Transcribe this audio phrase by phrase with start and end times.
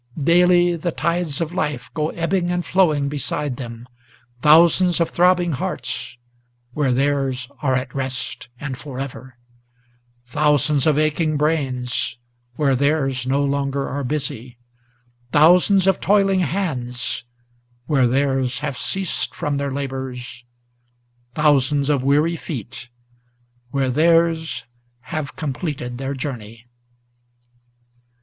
[0.19, 3.87] Daily the tides of life go ebbing and flowing beside them,
[4.41, 6.17] Thousands of throbbing hearts,
[6.73, 9.37] where theirs are at rest and forever,
[10.25, 12.17] Thousands of aching brains,
[12.55, 14.57] where theirs no longer are busy,
[15.31, 17.23] Thousands of toiling hands,
[17.85, 20.43] where theirs have ceased from their labors,
[21.35, 22.89] Thousands of weary feet,
[23.69, 24.63] where theirs
[25.01, 26.65] have completed their journey!